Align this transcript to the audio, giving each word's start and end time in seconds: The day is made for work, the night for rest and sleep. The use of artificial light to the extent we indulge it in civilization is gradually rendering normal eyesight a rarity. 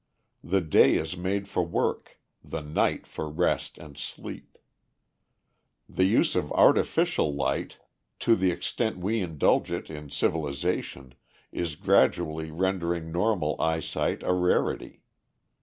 The 0.43 0.61
day 0.61 0.95
is 0.95 1.15
made 1.15 1.47
for 1.47 1.61
work, 1.63 2.19
the 2.43 2.61
night 2.61 3.05
for 3.05 3.29
rest 3.29 3.77
and 3.77 3.95
sleep. 3.99 4.57
The 5.87 6.05
use 6.05 6.35
of 6.35 6.51
artificial 6.53 7.35
light 7.35 7.77
to 8.21 8.35
the 8.35 8.49
extent 8.49 8.97
we 8.97 9.21
indulge 9.21 9.71
it 9.71 9.91
in 9.91 10.09
civilization 10.09 11.13
is 11.51 11.75
gradually 11.75 12.49
rendering 12.49 13.11
normal 13.11 13.55
eyesight 13.61 14.23
a 14.23 14.33
rarity. 14.33 15.03